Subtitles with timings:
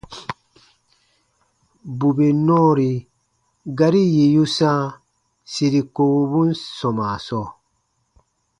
[1.97, 2.91] Bù bè nɔɔri
[3.77, 4.81] gari yì yu sãa
[5.51, 7.45] siri kowobun sɔmaa sɔɔ,